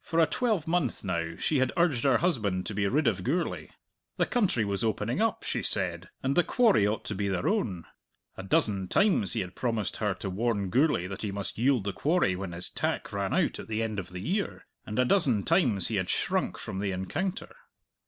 [0.00, 3.68] For a twelvemonth now she had urged her husband to be rid of Gourlay.
[4.16, 7.84] The country was opening up, she said, and the quarry ought to be their own.
[8.36, 11.92] A dozen times he had promised her to warn Gourlay that he must yield the
[11.92, 15.44] quarry when his tack ran out at the end of the year, and a dozen
[15.44, 17.54] times he had shrunk from the encounter.